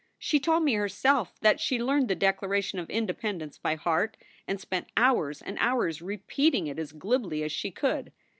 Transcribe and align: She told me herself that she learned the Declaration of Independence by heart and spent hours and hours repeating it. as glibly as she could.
She 0.17 0.39
told 0.39 0.63
me 0.63 0.73
herself 0.73 1.39
that 1.41 1.59
she 1.59 1.77
learned 1.77 2.07
the 2.07 2.15
Declaration 2.15 2.79
of 2.79 2.89
Independence 2.89 3.59
by 3.59 3.75
heart 3.75 4.17
and 4.47 4.59
spent 4.59 4.87
hours 4.97 5.43
and 5.43 5.59
hours 5.59 6.01
repeating 6.01 6.65
it. 6.65 6.79
as 6.79 6.91
glibly 6.91 7.43
as 7.43 7.51
she 7.51 7.69
could. 7.69 8.11